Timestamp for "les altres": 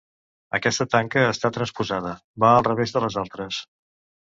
3.07-3.63